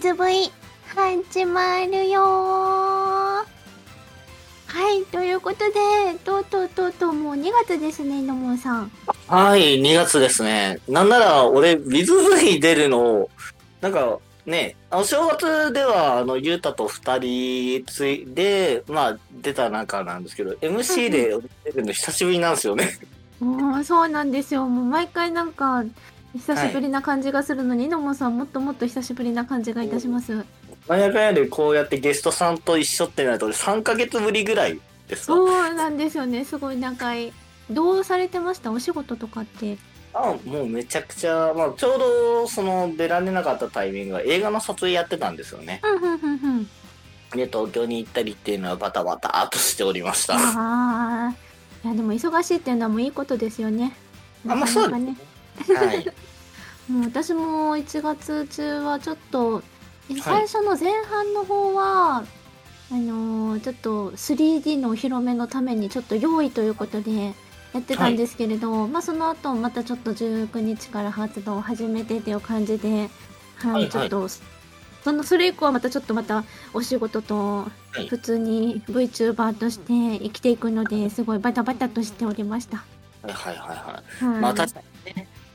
[0.00, 0.52] 水 V
[0.94, 2.20] 始まるよ。
[2.20, 3.44] は
[4.92, 8.92] いということでとうとうとうとうもう2月ですねのもんさん。
[9.26, 10.78] はい2月ですね。
[10.88, 13.28] なんなら俺水 V 出るの
[13.80, 21.34] なんかねお正月ではあのゆうたと2人ついでまあ出た中なんですけど MC で
[21.64, 23.00] 出るの久しぶりなんですよね。
[23.40, 24.66] もうそうなんですよ。
[24.68, 25.82] もう毎回なんか
[26.34, 30.44] 久しぶりな感じがするのに、はい、のもさんもっともっと久しぶりな感じがいたします
[30.86, 35.34] なんやかんやでこうやってゲストさんと一緒ってなると3か月ぶりぐらいですか？
[35.34, 37.32] そうなんですよねすごい長い
[37.70, 38.70] どうされてました？
[38.70, 39.78] お仕事とかって
[40.14, 45.80] あもうめちゃくちゃ、まあ、ちょうどその出られなかったタイミングが映画の撮影やってたんですよね。
[47.32, 50.34] で東京に行ったりっていうのはバタバタとしておりました。
[50.38, 51.34] あ
[51.84, 53.92] いやでも忙しいっていうのはもういいことですよね。
[54.48, 55.16] あまあそうですね。
[55.74, 59.62] はい、もう私も1月中はちょっと
[60.22, 62.24] 最初の前半の方は、は
[62.90, 67.34] い、あのー、ちょっと 3D のお披露目のためにちょっと用意ということで
[67.74, 73.10] やってたんですけれど、はい、まあその後またちょっと19日から発動を始めてっていう感じで、
[73.56, 74.26] はい、はい、ちょっと
[75.04, 76.44] そのそれ以降はまたちょっとまた
[76.74, 77.66] お仕事と
[78.08, 82.78] 普通に VTuber として生きていくのですごいバタバタとしておりました。
[83.22, 84.40] はいはいはいはい。
[84.40, 84.54] まあ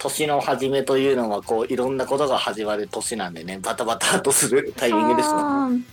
[0.04, 5.84] 年の初めというのはこういろんなことが始まる年なんでね、バタバタとするタイミングですもんね。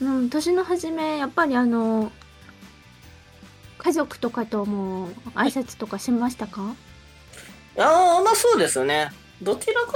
[0.00, 2.10] うん、年の初めやっぱりあの
[3.78, 6.74] 家族とかとも挨拶とかしましたか、
[7.78, 9.10] ああまあそうですね。
[9.42, 9.92] どちらか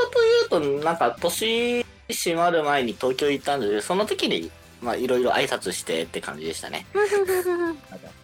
[0.51, 4.51] というとなんか年閉まる前に東京行ったんでその時に
[4.83, 6.87] まあいろいろ挨拶してって感じでしたね。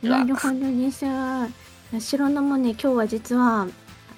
[0.03, 1.07] なるほどです。
[2.01, 3.67] 白野もね今日は実は、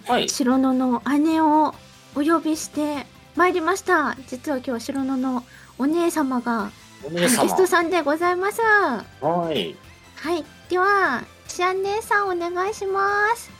[0.06, 1.74] はい、白野の姉を
[2.14, 3.06] お呼びして
[3.36, 4.16] まいりました。
[4.28, 5.44] 実は今日は白野の
[5.78, 6.70] お姉様が
[7.10, 8.60] ゲストさんでございます。
[8.60, 9.74] はい。
[10.16, 10.44] はい。
[10.68, 13.50] ではシアン姉さんお願いします。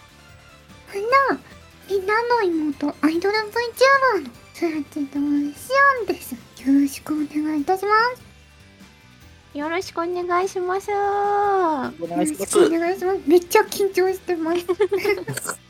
[0.91, 1.41] あの
[1.88, 6.34] みんなの妹アイドル VTuber のスラチドシアンです。
[6.34, 6.38] よ
[6.78, 9.59] ろしくお願いいたします。
[9.59, 10.91] よろしくお願いします。
[10.91, 12.59] お願いします。
[12.59, 13.21] お願いします。
[13.27, 15.59] めっちゃ緊張してます。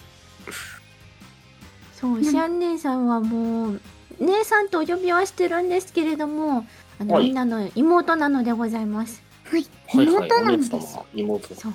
[2.04, 3.80] そう、シアン姉さんはもう、
[4.20, 6.66] 姉さんとお呼びはしてるんですけれども、
[7.00, 9.22] あの、はい、みんなの妹なのでございます。
[9.44, 10.98] はい、妹なんです。
[11.14, 11.54] 妹。
[11.54, 11.72] そう。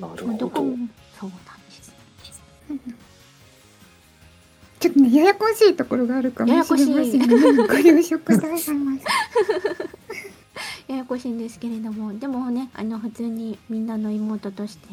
[0.00, 0.48] なるほど。
[0.48, 1.92] そうなんです。
[4.80, 9.04] ちょっとね、ややこしいところがあるかもしれませんが、ご了承くださいませ。
[10.88, 14.88] ややこしいんですけれども、でもね、あの、普通にみんなの妹として、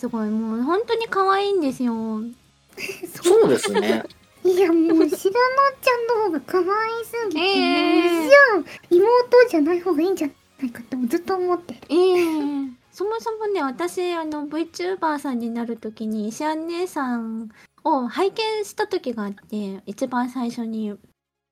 [0.00, 1.92] すごいもう本当に可愛いんですよ。
[3.22, 4.02] そうですね。
[4.42, 11.80] いやもう白野ちゃんの方が可愛すぎて、えー、じゃあ妹じゃない方がいいんじゃないかってずっと思ってる。
[11.90, 17.50] えー、そもそもね私あの VTuber さんになるときに石ン姉さん
[17.84, 20.92] を拝見した時があって一番最初に。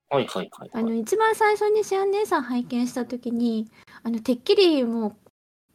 [0.08, 3.70] はいはいはい、あの一番最初にシアン姉さん拝見した時に
[4.02, 5.27] あのてっきりもう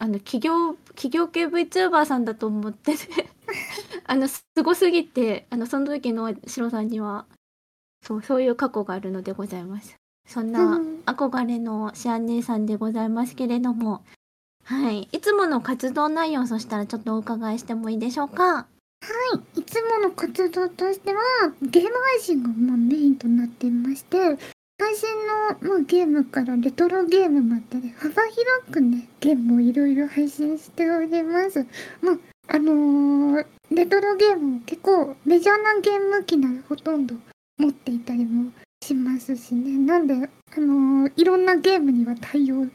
[0.04, 3.30] あの企業企業系 VTuber さんだと思ってて
[4.04, 7.26] あのすごすぎてあのその時のシロさんには
[8.06, 9.96] そうそういう過去があるのでございます。
[10.28, 14.04] そんな憧れのシアン姉さんでございますけれども、
[14.66, 15.08] はい。
[15.14, 18.56] いつもの活動内容、そしたらちょっとお伺いしてもいいでしょうか？
[18.56, 18.68] は
[19.56, 19.60] い。
[19.60, 21.22] いつもの活動としては、
[21.62, 24.38] ゲーム配信がまあメインとなっていまして、
[24.84, 25.10] 最新
[25.64, 31.66] の、まあ、ゲームからレトロゲームまで幅広くね、ゲームをいろいろ配信しております。
[32.02, 32.18] まあ、
[32.50, 37.16] あのー、レトロゲーム結構メジャーなゲーム機ならほとんど
[37.58, 38.52] 持っていたりも
[38.84, 39.78] しますしね。
[39.78, 42.68] なんで、あのー、いろんなゲームには対応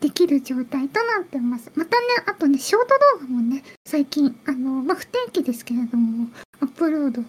[0.00, 1.70] できる状態となってます。
[1.76, 2.88] またね、あとね、ショート
[3.20, 6.26] 動画もね、最近、あの、まあ、不定期ですけれども、
[6.60, 7.26] アップロードし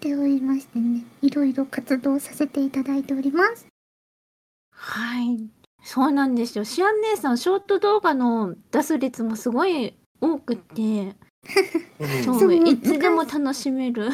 [0.00, 3.66] ておりましてね、いろいろ活動させていただいております。
[4.74, 5.48] はい。
[5.82, 6.64] そうなんですよ。
[6.64, 11.14] シアン姉さん、ショート動画の出す率もすごい多くて、
[12.24, 14.10] そういつでも楽しめる。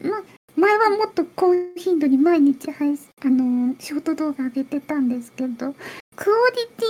[0.00, 0.22] ま
[0.56, 5.74] 前はもっと高頻度に毎日配信、あのショート動画上げてたんですけど、
[6.16, 6.84] クオリテ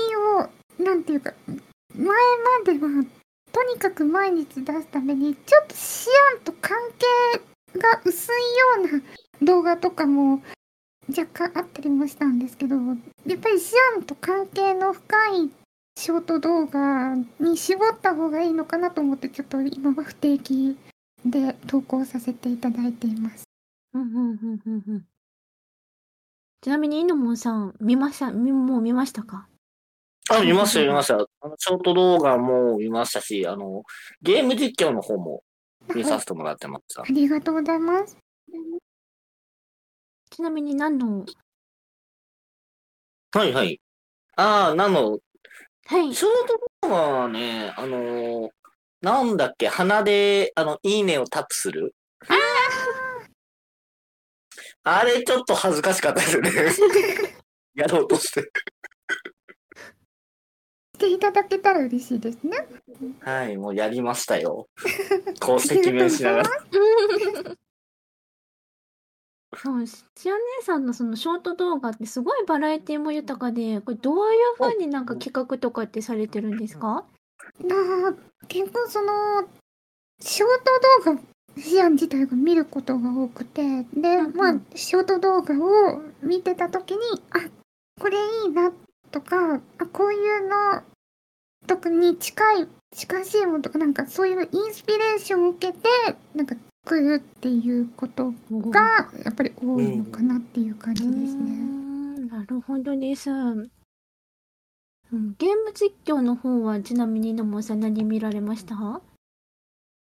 [0.78, 1.34] ィを、なんていうか、
[1.94, 2.12] 前ま
[2.64, 3.04] では、
[3.52, 6.78] とにかく毎日出すために、ちょっとシアンと関
[7.72, 9.02] 係が薄いような
[9.42, 10.42] 動画とかも
[11.08, 12.82] 若干あったりもしたんですけど、や
[13.36, 15.50] っぱりシアンと関係の深い
[15.96, 20.76] ショート動画に絞った方がいいのかなと思って、ちょっと今は不定期
[21.24, 23.44] で投稿させていただいています。
[23.94, 25.04] うんうんうんうんうん。
[26.60, 29.48] ちなみに、イノモンさん、見ました、みもう見ましたか？
[30.30, 31.14] あ、見ました、見ました。
[31.14, 33.84] あの、ショート動画も見ましたし、あの、
[34.20, 35.42] ゲーム実況の方も
[35.94, 37.04] 見させてもらってましたあ。
[37.08, 38.16] りがとうございます。
[40.38, 41.26] ちなみに何の、
[43.32, 43.80] はいはい。
[44.36, 45.18] ああ、なの、
[45.86, 46.14] はい。
[46.14, 46.30] ショー
[46.80, 48.48] ト動画はね、あの、
[49.00, 51.92] なんだっけ、鼻で、あの、いいねをタップする。
[54.84, 56.26] あれちょっと恥ずかしかったで
[56.70, 57.34] すね。
[57.74, 58.42] やろうとして。
[58.42, 58.48] し
[61.00, 62.68] ていただけたら嬉しいですね。
[63.22, 64.68] はい、もうやりましたよ。
[65.40, 66.50] こう赤面しながら。
[69.56, 77.04] そう、シア姉さんのそのショート動画ってすごいバラエティも豊かで、これどういう風になんか企画とかってされてるんですか？
[77.64, 77.74] な
[78.10, 78.14] あ、
[78.46, 79.48] 結構その、
[80.20, 80.48] ショー
[81.04, 81.22] ト動画、
[81.62, 86.98] シアン自体が見ることが多くて、で、まあ、ショート動画を見てた時に、
[87.30, 87.40] あ、
[88.00, 88.70] これいいな
[89.10, 90.82] とか、あ、こういうの、
[91.66, 95.88] 特に近い、近しいものとか、なんかそういうインスピレーションを受けて、
[96.34, 96.54] なんか
[96.88, 101.42] 作るっていうことが、やっぱり多いのかなっていう感じですね。
[101.42, 102.28] ん。
[102.28, 103.30] なるほどです。
[103.30, 103.70] うん。
[105.38, 108.74] ゲーム実況の方はちなみにイノモンさん何見られました？
[108.74, 109.00] あ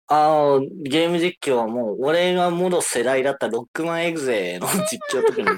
[0.07, 5.47] あ、ゲーム実況はもう、俺がもろ世代だったロックマンエグゼの実況とかに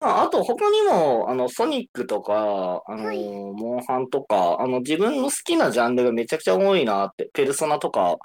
[0.00, 3.22] あと、他にも、あの、ソニックとか、あの、はい。
[3.22, 8.16] モンハンとか、あの、自分の好きなジャンルがめちゃくちゃ多いなって、ペルソナとか、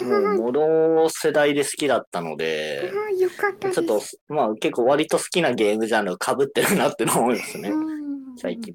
[0.00, 3.82] もう、もろ世代で好きだったので、ああ、よかったです。
[3.82, 8.74] ちょっと、まあ、結構割と好きなゲームジャンルが被ってるなっての思いますね、うん最近。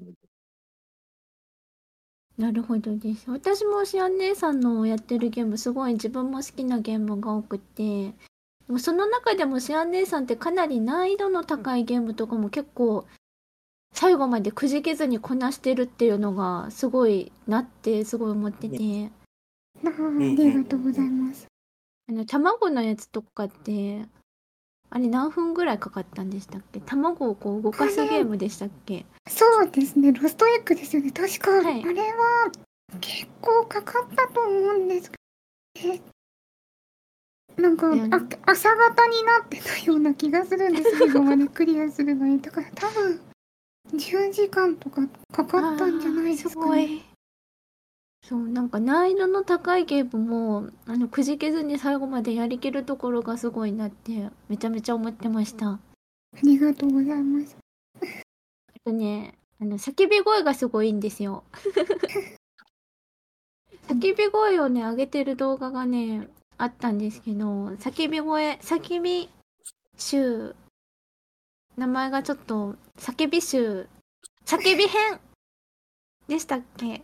[2.38, 3.28] なるほどです。
[3.28, 8.14] 私もシアン姉さんのやってるゲームすごい自分も好きなゲームが多くて、で
[8.68, 13.06] もその中でもシアン姉さんってかなり難易度の高いゲームとかも結構
[13.92, 19.10] 最後までくじけずにこなしてるっていうのがすごいなってすごい思ってて、
[19.84, 21.46] ありがとうございます。
[22.08, 24.04] あの卵のやつとかって
[24.90, 26.80] あれ何分ぐらいかかったんでしたっけ？
[26.80, 29.04] 卵をこう動かすゲームでしたっけ？
[29.28, 31.10] そうですね、ロストエッグですよね。
[31.10, 32.50] 確か、はいあれは
[33.00, 35.12] 結構かかったと思うんです
[35.76, 36.00] え
[37.60, 42.40] なんか、ねあ朝方になってたような気がするんです最後までクリアするのに。
[42.40, 43.20] だから多分、
[43.92, 47.02] 10時間とかかかったんじゃないですかね。
[48.22, 55.68] そうなんか難易度の高いゲームもあのくじけずに最後までやりきるところがすごいなってめちゃめちゃ思ってました。
[55.70, 55.78] あ
[56.34, 57.56] ありがとうございます。
[58.84, 61.44] とねあの叫び声がすごいんですよ。
[63.88, 66.28] 叫び声をね上げてる動画がね
[66.58, 69.30] あったんですけど叫び声叫び
[69.96, 70.54] 集
[71.76, 73.88] 名前がちょっと叫び集
[74.44, 75.20] 叫び編
[76.26, 76.96] でしたっけ？
[76.96, 77.02] ああ、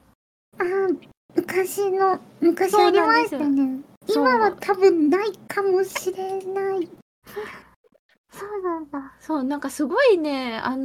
[1.34, 3.80] 昔の、昔ありましたね。
[4.08, 6.88] 今は多分ないかもしれない。
[8.30, 9.14] そうなんだ。
[9.20, 10.76] そう、なんかすごいね、あ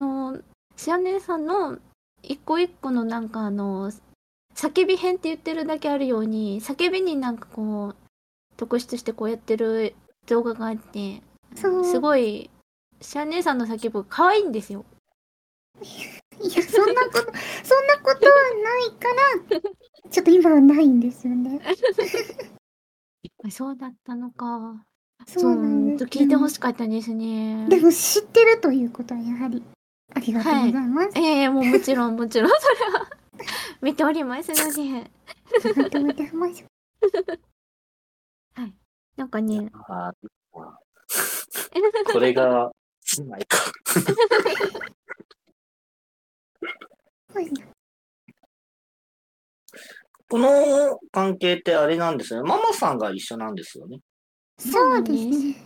[0.00, 0.40] の、
[0.76, 1.78] シアネさんの
[2.22, 3.92] 一個一個のなんかあの、
[4.54, 7.96] 叫び編って言ってるだけあるように、叫びになんかこう、
[8.56, 9.94] 特筆してこうやってる
[10.26, 11.22] 動画があって。
[11.54, 12.50] すごい、
[13.00, 14.84] シアネさんの叫び可愛いんですよ。
[16.40, 21.60] いや、そんなこと、 そんなことはないから、ちょっと今はないんですよね。
[23.44, 24.84] あそうだったのか。
[25.26, 27.66] そうなんですちょっと聞いてほしかったですね。
[27.68, 29.62] でも知ってるということはやはり、
[30.14, 31.10] ありがとうございます。
[31.16, 33.10] ええもうもちろんもちろん、それは
[33.82, 35.10] 見ておりますので。
[35.64, 36.64] ありがとうござい。
[39.16, 39.70] なんかね、
[42.12, 42.72] これが、
[43.18, 43.56] 姉妹か。
[47.34, 47.50] はい
[50.28, 52.40] この関係ってあれなんですね。
[52.40, 54.00] ママさんが一緒なんですよね。
[54.58, 55.56] そうですね。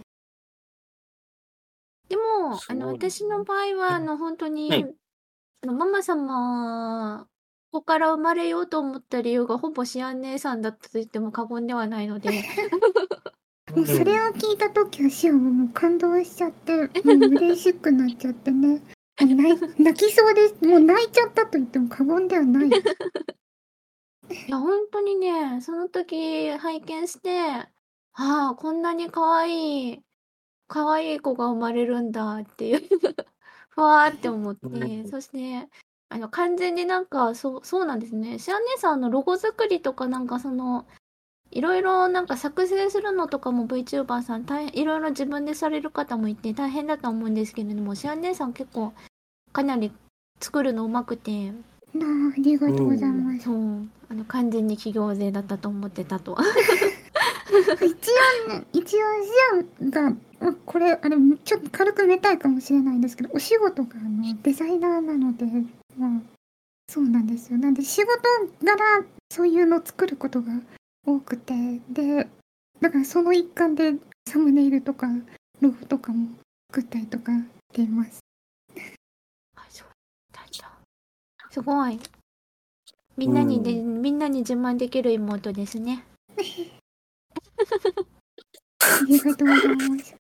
[2.09, 4.95] でも、あの、私の場合は、あの、本当に、はい
[5.63, 7.27] あのママ様、
[7.73, 12.31] ここから生まれようと思った理由がほぼシアン姉さんだったと言っても過言ではないので、
[13.75, 18.83] も うそれを聞いたときはシオももう感動しちゃって、もう嬉しくなっちゃってね。
[19.79, 20.65] 泣きそうです。
[20.65, 22.69] もう泣いちゃったと言っても過言ではない。
[22.69, 22.73] い
[24.51, 27.41] や、本当にね、その時拝見して、
[28.13, 30.03] ああ、こんなに可愛い、
[30.69, 32.81] 可愛い子が生まれるんだっていう、
[33.71, 35.69] ふわーって思っうて、んそして、
[36.11, 38.39] あの、完全になんか、そう、そうなんですね。
[38.39, 40.87] シアン姉さんのロゴ作りとかなんかその、
[41.57, 48.93] いろいろなんか作成するのとかも VTuber さん大変いろいろ自分でされる方もいて大変だと思うんですけれどもシアン姉さん結構
[49.53, 49.91] かなり
[50.39, 51.53] 作るのうまくて
[51.95, 53.45] あありがとうございます。
[53.45, 56.37] そうあの完全に企業勢だったと思ってたと
[57.49, 58.99] 一応ね、一応シ
[59.81, 60.11] アンが、
[60.41, 65.47] まこれ、あれ、ちょっと軽くめたいかもしれないんですけど、お仕事があのデザイナーなので、
[65.97, 66.11] まあ、
[66.89, 67.59] そうなんですよ。
[67.59, 68.11] なんで仕事
[68.63, 70.53] 柄、そういうのを作ることが
[71.07, 71.55] 多くて、
[71.89, 72.29] で、
[72.81, 73.95] だからその一環で
[74.29, 75.07] サムネイルとか、
[75.61, 76.29] ロゴとかも
[76.71, 78.21] 作ったりとかしています。
[81.57, 81.99] すごい。
[83.17, 86.05] みんなにで、みんなに自慢できる妹ですね。
[86.37, 86.43] あ
[89.09, 90.15] りがとうございます。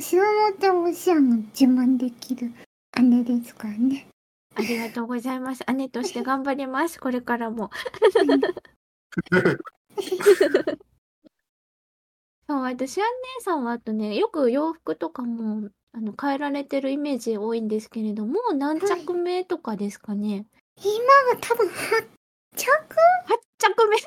[0.00, 2.52] シワモちゃんもシアンの自慢できる
[3.02, 4.06] 姉ですからね。
[4.54, 5.64] ありがとうございます。
[5.74, 7.00] 姉として頑張ります。
[7.00, 7.70] これからも
[12.48, 13.06] そう私アン
[13.38, 20.88] 姉さんはあとねよく洋服とかもあの変えられてるイメージ多いんですけれども何着目とかですかね、今
[21.30, 21.72] は多分8
[22.56, 23.98] 着？8着目？
[24.02, 24.06] す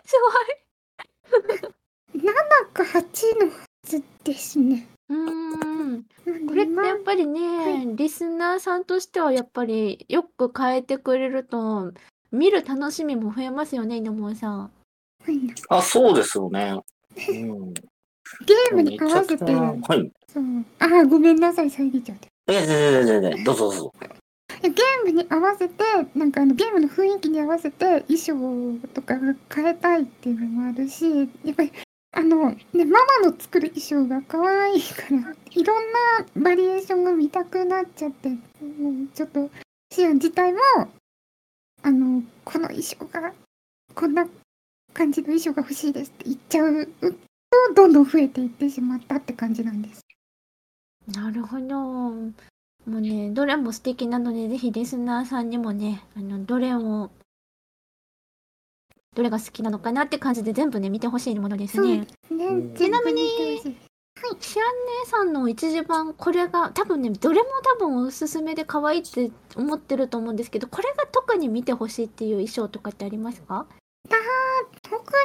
[2.18, 2.24] 7
[2.74, 4.88] か8のはずですね。
[5.10, 6.04] ごいうーん。
[6.48, 11.92] これってやっぱりね、リスナーさんとしてはやっぱりよく変えてくれると
[12.32, 14.60] 見る楽しみも増えますよね稲森さん。
[14.60, 14.83] はい
[15.70, 16.80] あ、そうですよね。
[17.30, 17.74] うん。
[17.74, 20.12] ゲームに合わせて、はい。
[20.32, 20.44] そう。
[20.80, 22.28] あー、ごめんなさい、遮っちゃって。
[22.48, 23.94] え、ででででで、どうぞどうぞ。
[24.62, 24.74] ゲー
[25.06, 25.84] ムに合わせて、
[26.16, 29.16] なんかあのゲームの雰囲気に合わせて衣装とか
[29.54, 31.06] 変えたいっていうのもあるし、
[31.44, 31.72] やっぱり、
[32.12, 36.00] あの、ね、ママの作る衣装が可愛いから、 いろんな
[36.36, 39.50] バリエーションが見たくなっちゃって、もうちょっと、
[39.92, 40.60] シアン自体も、
[41.82, 43.34] あの、この衣装が、
[43.96, 44.28] こんな
[44.94, 47.14] 感じの衣装が欲しいですって言っちゃうと、
[47.76, 50.02] どんどん増えていってしまったって感じなんです。
[51.14, 51.76] なるほど。
[51.76, 52.32] も
[52.88, 57.12] うねどれも素敵なのでぜひリスナーさんにもねあのどれを
[59.16, 62.00] どれが好きなのかなって感じで全部ね見てほしいものですね。
[62.00, 62.08] ね。
[62.30, 62.74] うん。
[62.74, 63.22] ちなみに、
[64.40, 64.66] シアン
[65.06, 73.66] 姉さんの一時版これが多分ねどれも多分おすすめで可愛いって思ってると思うんですけどこれが特に見てほしいっていう衣装とかってありますか？
[73.70, 73.83] 特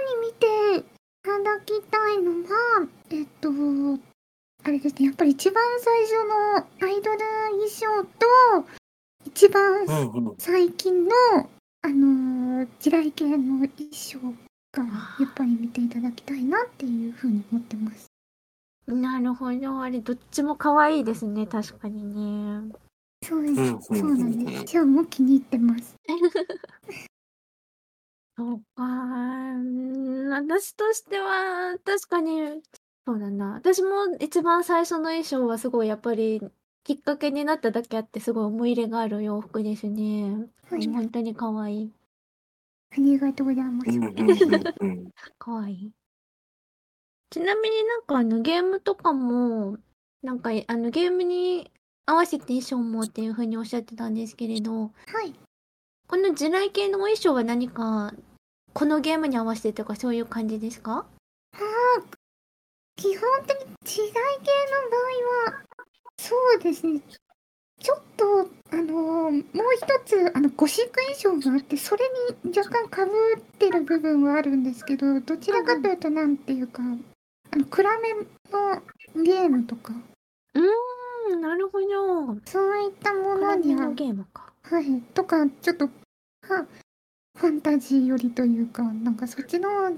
[0.00, 0.84] に見てい
[1.22, 3.48] ただきたいのは、えっと、
[4.64, 7.18] あれですね、やっぱり一番最初のアイドル
[7.52, 8.68] 衣装と、
[9.26, 10.34] 一番うんうん。
[10.38, 11.10] 最近の、
[11.82, 14.18] あのー地雷系の衣装
[14.72, 14.84] が、
[15.20, 18.06] やっぱり見ていただきたいなっていうふうに思ってます。
[18.86, 22.74] なるほどあれどっちも可愛いですね確かにね
[23.22, 23.52] そうです。
[23.52, 24.66] うんうんそうなんです。
[24.66, 25.94] シアンも気に入ってます。
[28.38, 28.84] そうか。
[30.30, 32.62] 私としては、確かに、
[33.04, 33.54] そうだな。
[33.54, 36.40] 私も一番最初の衣装はすごいやっぱり、
[36.84, 40.46] きっかけになっただけあってすごい思い入れがある洋服ですね。
[40.70, 41.92] はい本当に可愛い。
[42.92, 43.90] ありがとうございます。
[43.90, 45.10] うんうんうんうん。
[45.38, 45.92] 可愛い。
[47.30, 49.78] ちなみになんかあのゲームとかも、
[50.22, 51.72] なんかあのゲームに
[52.06, 55.34] 合わせて衣装もっていう風におっしゃってたんですけれど、はい。
[56.06, 58.14] この地雷系のお衣装は何か、
[58.78, 61.04] このゲームに合わせてとかそういう感じですか？
[62.94, 64.96] 基本的に時代系の場
[65.48, 65.64] 合は、
[66.16, 67.00] そうですね。
[67.80, 69.42] ちょっと、あのーもう
[69.74, 72.04] 一つ、あの、ゴシック衣装があって、それ
[72.44, 76.80] に若干かぶってる部分はあるんですけど、どちらかというと、なんていうか、
[77.50, 78.82] あの、暗めの
[79.24, 79.92] ゲームとか、
[80.54, 81.86] うーん、なるほど。
[82.46, 84.52] そういったものにはの、ゲームか。
[84.62, 86.64] はい、とか、ちょっと、は
[87.38, 89.96] ファンタジー寄りというか、なんかそっちのに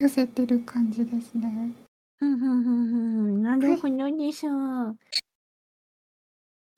[0.00, 1.70] 寄せてる感じですね。
[2.18, 2.96] ふんふんふんふ
[3.38, 3.42] ん。
[3.44, 4.96] なるほどでしょう。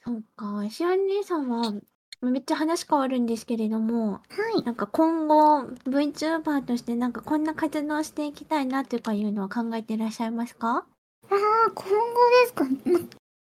[0.04, 0.68] そうか。
[0.68, 1.72] シアン姉さんは、
[2.20, 4.20] めっちゃ話変わるんですけれども、は
[4.58, 4.62] い。
[4.64, 10.84] なんか今後 VTuber としてなんかこんな活動していきたいなとかいうのは考えていらっしゃいますか？
[11.30, 11.94] ああ、今後
[12.42, 12.64] ですか？
[12.64, 13.00] ま、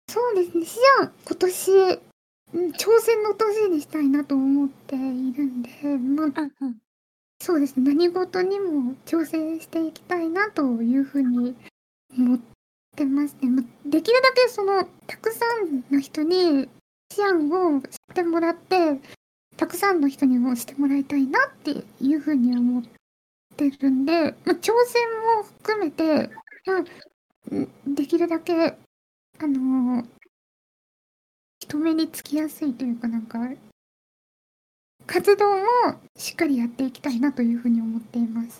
[0.09, 0.65] そうですね。
[0.65, 1.99] シアン、今年、
[2.53, 6.77] うん挑戦の年にしたいなと思っているんで、まあ、うんうん。
[7.41, 7.93] そうですね。
[7.93, 11.55] 何事にも挑戦していきたいなというふうに
[12.17, 12.39] 思っ
[12.95, 13.49] てますね。
[13.49, 16.69] まできるだけその、たくさんの人に
[17.11, 18.99] シアンを知ってもらって、
[19.57, 22.83] たくさんの人にもしてもらいたいなっていうふうに思っ
[23.55, 26.29] てるんで、まあ、挑戦も含めて、
[26.65, 26.83] まあ
[27.51, 28.53] うんできるだけ、
[29.39, 30.20] あのー
[31.71, 33.39] 人目につきやすいというかなんか、
[35.07, 35.65] 活動も
[36.17, 38.59] しっかりやっていきたいなというふうに思っています。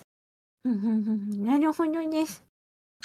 [0.64, 0.90] うんうんう
[1.36, 1.44] ん。
[1.44, 2.42] なるほどです。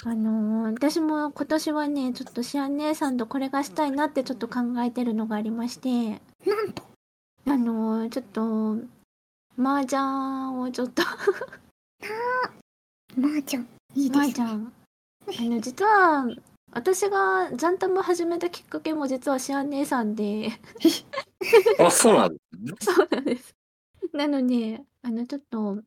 [0.05, 5.89] あのー私も今年はね、ちょっとシアン姉さんとこれがしたいなってちょっと考えてるのがありまして、
[6.45, 6.83] なんと、
[7.45, 8.77] あのーちょっと、
[9.59, 11.01] 麻雀をちょっと、
[13.17, 14.23] まー、ちゃん、いいですね。
[14.23, 14.45] 麻雀。
[15.47, 16.25] あの、実は、
[16.71, 20.49] 私がジャンタム始めたきっかけも実はシアン姉さんで、
[21.77, 22.73] あ、そうなんですね。
[22.81, 23.55] そうなんです。
[24.13, 25.83] なので、あの、ちょっと、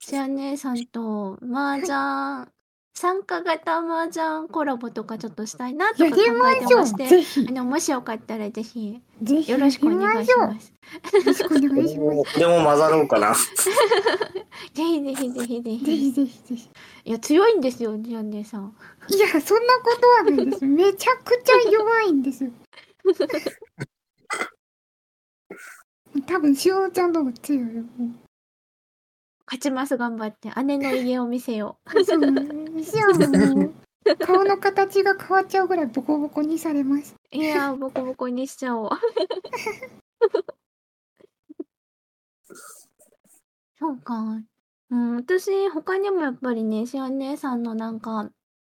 [0.00, 2.52] シアン姉さんと麻雀、
[2.98, 6.22] 参加型麻雀コラボとかちょっとしたいなとやか考。
[6.22, 9.52] えてまして、あ、の、もしよかったらぜひ、ぜひ。
[9.52, 10.72] よろしくお願いしやます。
[11.12, 11.60] りましょう。
[11.60, 13.34] よろしくお願いしまおーでも混ざろうかな。
[13.34, 13.40] ぜ
[14.82, 15.84] ひぜひぜひぜす。
[15.84, 15.96] ぜひ。
[15.96, 16.70] ひぜひぜひ。
[17.04, 18.74] いや、強いんですよ、シアン姉さん。
[19.10, 20.64] いや、そんなことはないです。
[20.64, 22.50] めちゃくちゃ弱いんですよ。
[26.26, 27.84] 多分、しおちゃんの方が強いよ。
[29.46, 30.50] も勝ちます、頑張って。
[30.64, 31.90] 姉の家を見せよう
[34.18, 37.14] 顔の形が変わっちゃうぐらいボコボコにされます。
[37.32, 37.36] う。
[37.36, 38.90] いやー、ボコボコにしちゃおう。
[43.78, 44.42] そうか。
[44.90, 48.32] うん、私、他にもやっぱりね、シアン姉さんのなんか、なん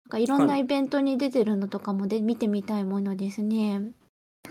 [0.09, 3.93] かいろんなイベントに出てるのとかもで見てみたいものですね。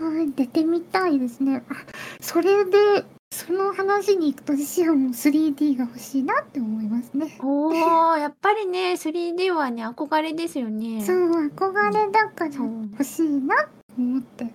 [0.00, 1.62] はい、出てみたいですね。
[1.68, 1.74] あ、
[2.20, 7.36] それで、その話に行くと、シオも 3D が欲しいなって思いますね。
[7.40, 11.04] おー、やっぱりね、3D はね、憧れですよね。
[11.04, 14.52] そう、憧れだから欲しいなと思って、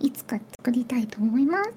[0.00, 1.72] いつか作りたいと思います。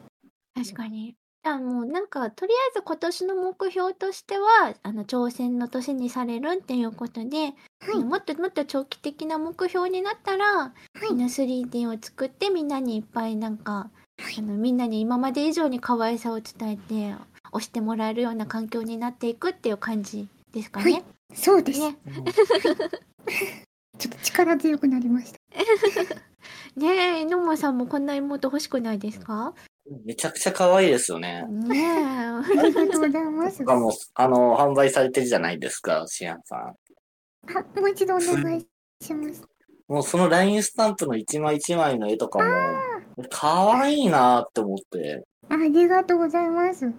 [0.55, 1.15] 確かに。
[1.43, 10.73] あもうなんかとりあえず今年の目標としてはあの挑戦の年にされるっていうことで、あのもっともっと長期的な目標になったら、は
[11.07, 13.89] いみんな 3D を作ってみんなにいっぱいなんか、
[14.37, 17.15] あのみんなに今まで以上に可愛さを伝えて
[17.53, 20.91] 押してもらえるような環境になっていくっていう感じですかね。
[20.91, 21.79] はいそうです。
[21.81, 21.97] ね
[23.97, 25.39] ちょっと力強くなりました。
[26.79, 29.53] ねえ、野間さんもこんな妹欲しくないですか？
[30.05, 31.45] めちゃくちゃ可愛いですよね。
[31.47, 31.85] ねえ。
[31.87, 33.63] ありがとうございます。
[33.63, 36.59] も、あの、販売されてるじゃないですか、シアンさん。
[36.59, 38.67] あもう一度お願い
[39.01, 39.43] します。
[39.87, 42.45] もうその LINE スタンプの一枚一枚の絵とかも、
[43.29, 45.23] 可愛いなって思って。
[45.49, 46.85] ありがとうございます。
[46.85, 46.95] うん、い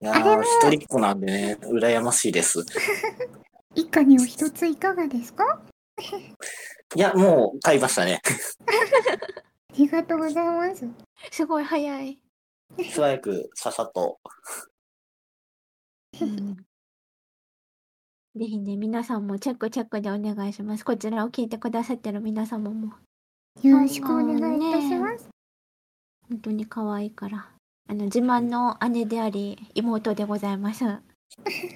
[0.00, 2.64] や一人っ子なんでね、羨ましいです。
[3.76, 5.62] 以下にお一ついかがですか？
[6.96, 8.20] いや、もう買いましたね。
[9.76, 10.88] ありがとうございます。
[11.30, 12.18] すごい早い。
[12.78, 14.18] 素早く、ささっと。
[16.22, 16.56] うん
[18.38, 20.84] ぜひね、皆さんもチェックチェックでお願いします。
[20.84, 22.92] こちらを聞いてくださってる皆様も、
[23.62, 25.28] よろしくお願いいたします。
[26.28, 27.48] 本当に可愛いから。
[27.88, 30.80] あの、自慢の姉であり、妹でございます。
[30.80, 31.02] さ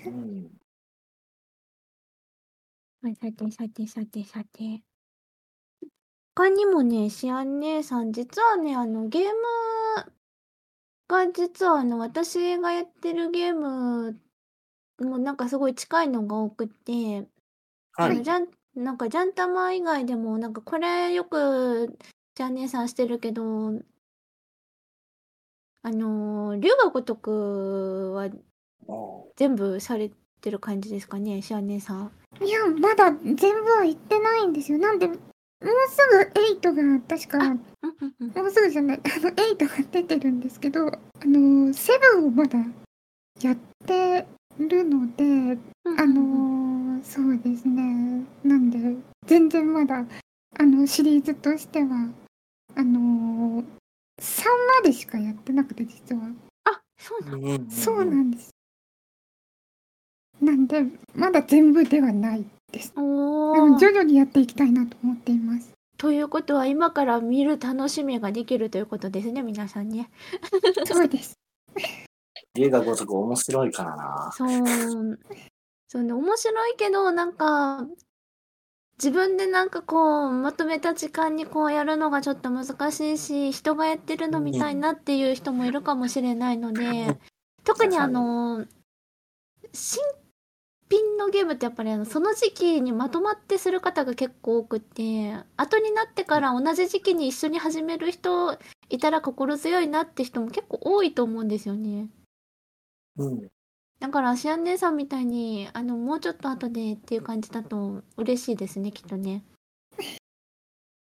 [0.06, 0.50] うん
[3.14, 4.82] てさてさてさて。
[6.40, 9.30] 他にもね、シアン姉さん、実はね、あの、ゲーム
[11.06, 14.18] が、実はあの、私がやってるゲーム
[15.02, 17.28] もなんかすごい近いのが多くて、
[17.92, 18.12] はい。
[18.12, 18.48] あのジャン
[18.82, 21.98] なんかジャンタマ以外でもなんかこれよく
[22.36, 23.72] ジャン姉さんしてるけど
[25.82, 28.28] あのー龍が如くは
[29.36, 32.12] 全部されてる感じですかねシャン姉さん。
[32.42, 34.78] いや、まだ全部は行ってないんですよ。
[34.78, 35.10] なんで、
[35.62, 35.98] もうす
[36.32, 40.90] ぐ8が確か、うんうんうんもうすぐじゃない、あの、8が出てるんですけど、あ
[41.24, 42.58] の、7をまだ
[43.42, 44.26] やって
[44.58, 45.58] るので、
[45.98, 48.24] あのーそうですね。
[48.44, 48.78] なんで、
[49.26, 50.04] 全然まだ、
[50.58, 52.08] あの、シリーズとしては、
[52.76, 53.64] あのー、
[54.20, 54.44] 3
[54.82, 56.22] までしかやってなくて、実は。
[56.64, 58.50] あそうなのうんそうなんです。
[60.40, 62.92] なんで、まだ全部ではないです。
[62.96, 65.72] おでも徐ー々にやっていきたいなと思っています。
[65.96, 70.10] ということは今から見る楽しみができるということですね皆さんね。
[70.86, 71.38] そうです。
[72.54, 74.30] 龍が如く面白いからな。
[74.32, 75.18] そう。
[75.88, 77.86] そうね、面白いけど、なんか、
[78.98, 87.18] 自分でなんかこう、まとめた時間にこうやるのがちょっと難しいし、人がやってるの見たいなっていう人もいるかもしれないので、
[87.64, 88.66] 特にあの、
[89.72, 90.02] 新
[90.90, 102.08] 品のゲームってやっぱりあの、その時期にまとまってする方が結構多くて、後になってから同じ時期に一緒に始める人いたら心強いなって人も結構多いと思うんですよね。
[103.16, 103.48] うん。
[104.00, 109.44] だから、シアン姉さんみたいに、あの、もうちょっと後でっていう感じだと嬉しいですね、きっとね。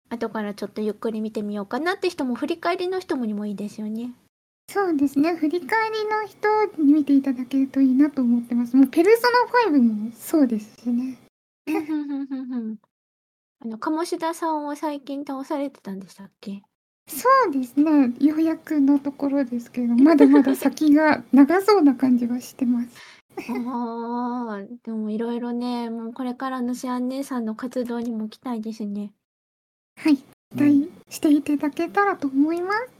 [0.09, 4.13] 後からちょっとゆっくり見てみようかなって人も、振り返りの人もにもいいですよね。
[4.69, 5.35] そうですね。
[5.35, 8.75] 振り返りの人に見ていただけるといいなと思ってます。
[8.75, 11.17] もうペルソナ5もそうですしね。
[13.61, 16.63] あの、鴨志田さんを最近倒されてたんでしたっけ？
[17.07, 18.13] そうですね。
[18.19, 22.89] ようやくのところですけど、まだまだ先が長そうな感じはしてます。
[23.67, 29.13] ああ、でもいろいろね、もうこれからのシアン姉さんの活動にも期待ですね。
[29.97, 30.17] はい。
[30.17, 30.23] 期
[30.55, 32.91] 待していただけたらと思います。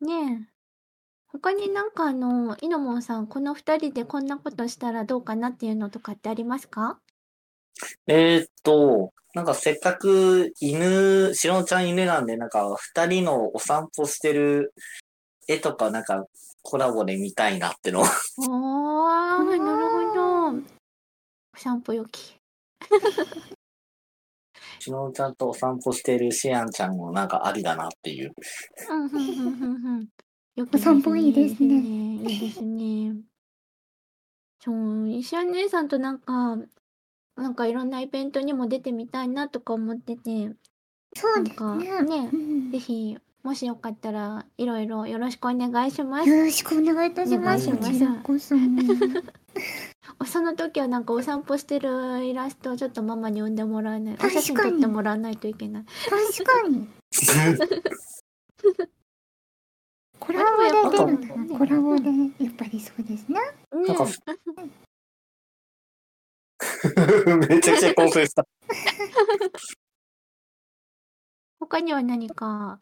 [0.00, 0.55] ねえ。
[1.36, 6.98] 他になんかあの、イノモンさん、この二人でこんなことしたらどうかなっていうのとかってありますか？
[8.06, 14.72] えーっと、なんかせっかく犬、しのちゃん犬なんで、なんか二人のお散歩してる
[15.46, 16.24] 絵とかなんか
[16.62, 18.00] コラボで見たいなっての。
[18.00, 20.62] おー、なるほど。
[21.54, 22.36] お散歩よき。
[24.78, 28.32] しのちゃんとお散歩してるしあんちゃんもなんかありだなっていう。
[28.88, 30.08] うん、ふんふんふんふん。
[30.56, 33.14] よお散歩いいですねいいですね。
[34.58, 36.56] そう、石原姉さんとなんか、
[37.36, 40.56] なんかいろんなイベントにも出てみたいなとか思ってて、
[41.14, 42.02] そうですなんかね。
[42.02, 46.28] ねうんぜひ、もしよかったら、いろいろよろしくお願いします。
[46.28, 47.70] よろしくお願いいたします。
[47.70, 48.56] こお願いしますちらこそ。
[50.26, 54.16] その時はなんかお散歩してるイラストをちょっとママに産んでもらわない。
[54.18, 55.84] お写真撮ってもらわないといけない。
[56.08, 56.88] 確かに。
[60.26, 61.28] コラボで出るな。
[61.54, 62.10] らコラボで
[62.44, 63.38] やっぱりそうですね。
[63.72, 64.06] ねなんか
[67.48, 68.44] めちゃくちゃ興奮した。
[71.60, 72.80] 他には何か、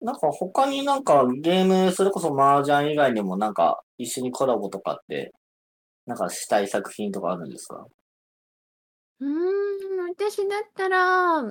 [0.00, 5.32] なんか他になんかゲーム、それこそ麻雀以外にもなんか一緒にコラボとかって、
[6.06, 7.86] なんかしたい作品とかあるんですか？
[9.20, 11.42] うーん、私だったら、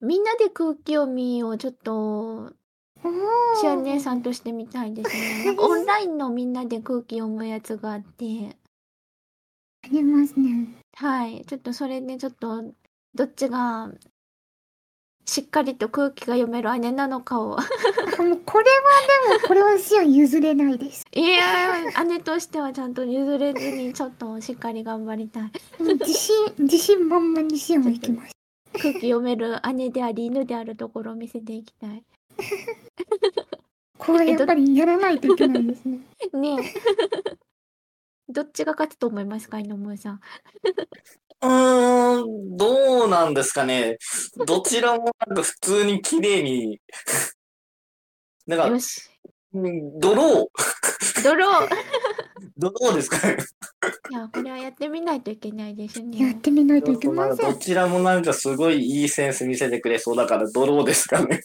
[0.00, 2.52] みんなで空気読みをちょっと、
[3.02, 5.44] おシアンー姉さんとしてみたいですね。
[5.46, 8.56] なんかオンラインのみんなで空気読むやつがあって、
[9.82, 10.68] ありますね。
[10.94, 11.44] はい。
[11.46, 12.62] ちょっとそれでちょっと、
[13.14, 13.90] どっちが、
[15.24, 17.58] しっかりと空気が読める姉なのかを。
[17.58, 17.62] あ
[18.22, 21.06] もうこれはでもこれはシアン譲れないです。
[21.14, 25.52] いやー、姉としてはちゃんと譲れずに、ちょっとしっかり頑張りたい。
[25.80, 28.32] 自信自信満々にシアンは行きます。
[28.72, 32.04] 空気読める姉であり、犬であるところを見せていきたい。
[33.98, 36.00] これはやっぱりやらないといけないですね。
[36.32, 36.74] ねえ。
[38.32, 40.20] どっちが勝つと思いますか、井上さん。
[41.42, 43.98] うーん、どうなんですかね。
[44.46, 46.80] どちらもなんか普通に綺麗に、
[48.46, 49.10] なんか、よし。
[49.52, 51.68] うんドロー、ドロー
[52.56, 53.36] ドローですかね。
[54.10, 56.34] いや、これはやってみないといけないですやっね。
[56.34, 57.52] てみないといけません。
[57.52, 61.40] どちらもなんかすごいいいセンス見せてくれそうだからドローですかね。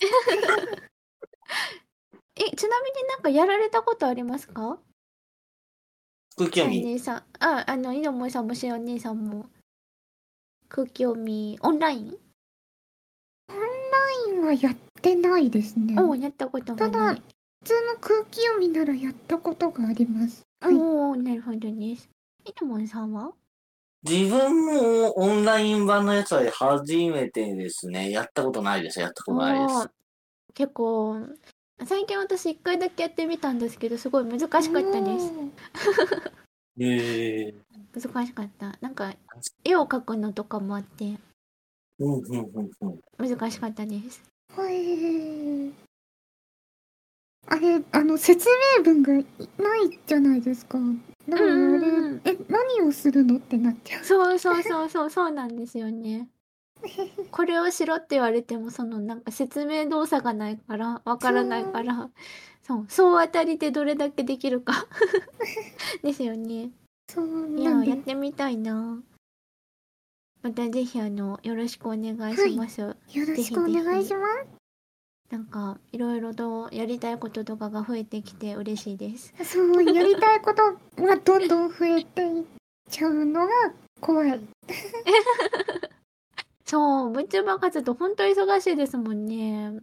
[2.38, 4.80] え、ちなみになんかやられたことありますか？
[6.38, 6.84] お空気読み。
[6.84, 7.24] 姉さん。
[7.40, 9.46] あ、あの、井上さんもしお姉さんも。
[10.68, 12.18] 空気読み、オンライン、
[13.50, 13.62] オンラ
[14.28, 15.96] インはやってないですね。
[16.02, 17.22] おやったことがない。
[17.64, 20.42] 普通の空気読みならやったことがあります。
[20.60, 22.10] はいおおなるほどです。
[22.44, 23.34] 井上さんは？
[24.04, 28.12] 自分もオンライン版のやつは初めてですね。
[28.12, 29.00] やったことないです。
[29.00, 29.90] やったことないです。
[30.56, 31.18] 結構、
[31.86, 34.82] 最近私一回だけやってみたんですけど、すごい難しかったです。
[36.80, 37.54] おー
[37.94, 38.78] 難しかった。
[38.80, 39.14] なんか、
[39.66, 41.20] 絵を描くのとかもあって、
[42.00, 43.30] うんうんうんうん。
[43.30, 44.24] 難しかったです。
[44.56, 45.74] はい。
[47.48, 49.24] あれ、あの、説明文がない
[50.08, 50.80] じゃないですか。
[51.28, 53.38] だからあれ、うんうんうんえ、何をするの？
[53.38, 54.06] ってなっちゃう。
[54.06, 56.30] そうそうそうそう、そうなんですよね。
[57.32, 62.10] これをしろって言われても、そのなんか説明動作がないから、わからないから、
[62.64, 64.88] そう、総当たりでどれだけできるか
[66.02, 66.72] ですよね。
[67.12, 69.02] そういや、やってみたいな。
[70.42, 72.82] またぜひあの、よろしくお願いします。
[72.82, 74.66] よろしくお願いします。
[75.32, 79.34] なんか、いろいろとやりたいこととかが増えてきて嬉しいです。
[79.44, 82.44] そう、やりたいことがどんどん増えていっ
[82.90, 83.52] ちゃうのが
[84.00, 84.40] 怖い。
[86.76, 89.80] そう、VTuber 活動本当忙しいですもんね。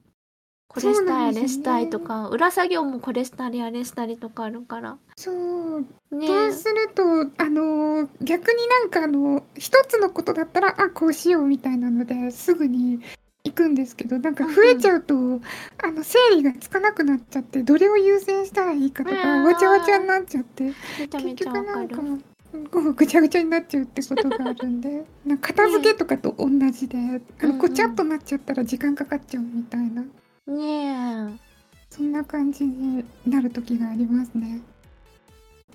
[0.68, 4.98] これしたい、あれしたいとか、裏作業もこれしたり、あれしたりとかあるから。
[5.16, 7.02] そう、ねそうすると、
[7.42, 13.00] あの、逆になんかあの、一つのことだったら、あ、こうしようみたいなのですぐに
[13.44, 22.31] 行くんですけど、なんか増えちゃうと、あの、整理がつかなくなっちゃって、どれを優先したらいいかとか、うんわちゃわちゃになっちゃって、めちゃめ結ちゃわかる局なんか。、
[22.70, 30.02] こうぐちゃぐちゃになっちゃうってことがあるんで、 なんか片付けとかと同じで、あうんうんのごちゃっとなっちゃったら時間かかっちゃうみたいな。
[30.46, 31.52] ねえ。
[31.88, 34.60] そんな感じになる時がありますね。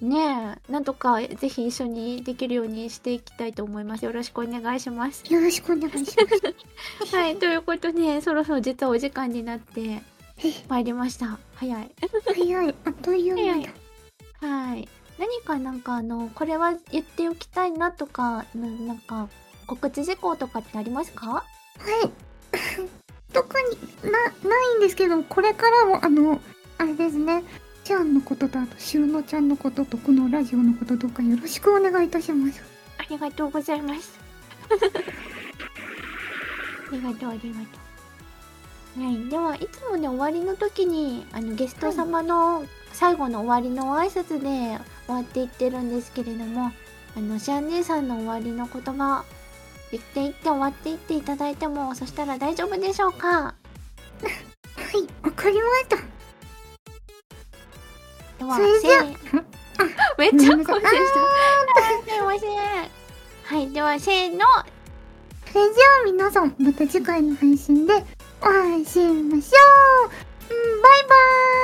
[0.01, 0.71] ねえ。
[0.71, 4.05] なんとかぜひ一緒にできるようにしていきたいと思います。
[4.05, 5.23] よろしくお願いします。
[5.31, 7.15] よろしくお願いします。
[7.15, 7.37] はい。
[7.37, 10.01] ということでそろそろ実はお時間になって
[10.67, 11.39] まいりました。
[11.55, 11.91] 早い。
[12.25, 13.73] 早い、あっという間だ。
[14.47, 19.27] はい何かなんかあのこれは言っておきたいなとかななんか
[19.65, 21.27] 告知事項とかってありますか？
[21.27, 21.43] は
[22.03, 22.11] い。
[23.33, 23.55] 特
[24.03, 24.11] にな、
[24.49, 26.39] ないんですけど、これからも、あの、
[26.77, 27.43] あれですね。
[27.83, 32.61] ちゃんのことと、あと、しゅうのちゃんのことと、このラジオのこととかよろしくお願いいたします。
[32.97, 34.19] ありがとうございます。
[36.89, 37.65] ありがとう、ありがと
[38.99, 39.03] う。
[39.03, 46.71] はい、では、いつもね、終わりの時に、あの、ゲスト様の最後の終わりの挨拶で終わっていってるんですけれども、
[47.15, 49.23] あの、シャン姉さんの終わりの言葉、
[49.91, 53.27] 言っていって終わっていっていただいても、そしたら大丈夫でしょうか？
[53.27, 53.55] は
[54.93, 55.95] い、わかりました。
[58.37, 59.45] では、それじゃあせー
[60.17, 62.11] めっちゃごめんなさい興奮した。
[62.11, 62.51] すいません。
[63.45, 64.45] はい、では、せーの。
[65.51, 67.93] それじゃあ皆さん、また次回の配信で
[68.41, 69.57] お会いしましょ
[70.05, 70.09] う。
[70.49, 71.17] うんバイバー
[71.53, 71.56] イ